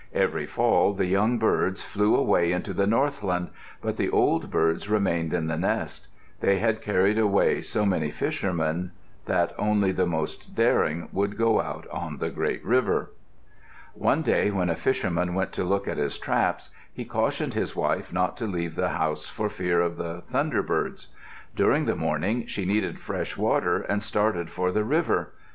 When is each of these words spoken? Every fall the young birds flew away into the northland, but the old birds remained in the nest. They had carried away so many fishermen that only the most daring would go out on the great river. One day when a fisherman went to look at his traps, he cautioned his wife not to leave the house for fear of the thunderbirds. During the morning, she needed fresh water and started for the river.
Every 0.15 0.47
fall 0.47 0.93
the 0.93 1.05
young 1.05 1.37
birds 1.37 1.83
flew 1.83 2.15
away 2.15 2.51
into 2.53 2.73
the 2.73 2.87
northland, 2.87 3.51
but 3.83 3.97
the 3.97 4.09
old 4.09 4.49
birds 4.49 4.89
remained 4.89 5.31
in 5.31 5.45
the 5.45 5.59
nest. 5.59 6.07
They 6.39 6.57
had 6.57 6.81
carried 6.81 7.19
away 7.19 7.61
so 7.61 7.85
many 7.85 8.09
fishermen 8.09 8.93
that 9.25 9.53
only 9.59 9.91
the 9.91 10.07
most 10.07 10.55
daring 10.55 11.07
would 11.11 11.37
go 11.37 11.61
out 11.61 11.85
on 11.91 12.17
the 12.17 12.31
great 12.31 12.65
river. 12.65 13.11
One 13.93 14.23
day 14.23 14.49
when 14.49 14.71
a 14.71 14.75
fisherman 14.75 15.35
went 15.35 15.51
to 15.51 15.63
look 15.63 15.87
at 15.87 15.97
his 15.99 16.17
traps, 16.17 16.71
he 16.91 17.05
cautioned 17.05 17.53
his 17.53 17.75
wife 17.75 18.11
not 18.11 18.35
to 18.37 18.47
leave 18.47 18.73
the 18.73 18.89
house 18.89 19.29
for 19.29 19.49
fear 19.49 19.81
of 19.81 19.97
the 19.97 20.23
thunderbirds. 20.25 21.09
During 21.55 21.85
the 21.85 21.95
morning, 21.95 22.47
she 22.47 22.65
needed 22.65 22.97
fresh 22.99 23.37
water 23.37 23.81
and 23.83 24.01
started 24.01 24.49
for 24.49 24.71
the 24.71 24.83
river. 24.83 25.33